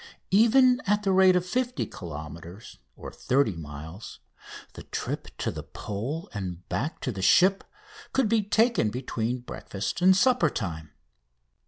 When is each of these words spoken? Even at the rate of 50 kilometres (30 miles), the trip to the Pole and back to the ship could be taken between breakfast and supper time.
Even 0.31 0.81
at 0.87 1.03
the 1.03 1.11
rate 1.11 1.35
of 1.35 1.45
50 1.45 1.85
kilometres 1.85 2.79
(30 2.97 3.55
miles), 3.55 4.17
the 4.73 4.81
trip 4.81 5.27
to 5.37 5.51
the 5.51 5.61
Pole 5.61 6.27
and 6.33 6.67
back 6.69 6.99
to 7.01 7.11
the 7.11 7.21
ship 7.21 7.63
could 8.11 8.27
be 8.27 8.41
taken 8.41 8.89
between 8.89 9.41
breakfast 9.41 10.01
and 10.01 10.17
supper 10.17 10.49
time. 10.49 10.89